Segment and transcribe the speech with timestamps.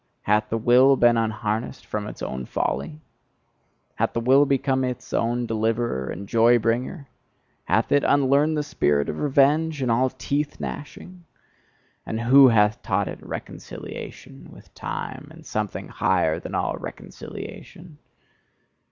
[0.23, 2.99] Hath the Will been unharnessed from its own folly?
[3.93, 7.07] Hath the Will become its own deliverer and joy bringer?
[7.65, 11.23] Hath it unlearned the spirit of revenge and all teeth gnashing?
[12.03, 17.99] And who hath taught it reconciliation with time, and something higher than all reconciliation?